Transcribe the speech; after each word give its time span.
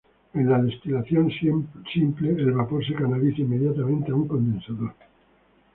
En 0.33 0.49
la 0.49 0.59
destilación 0.59 1.29
simple, 1.93 2.31
el 2.31 2.53
vapor 2.53 2.83
se 2.83 2.95
canaliza 2.95 3.41
inmediatamente 3.41 4.11
a 4.11 4.15
un 4.15 4.27
condensador. 4.27 4.95